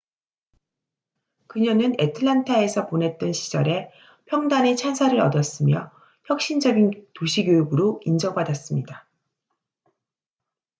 [1.45, 3.91] 그녀는 애틀랜타에서 보냈던 시절에
[4.25, 5.91] 평단의 찬사를 얻었으며
[6.25, 9.07] 혁신적인 도시 교육으로 인정받았습니다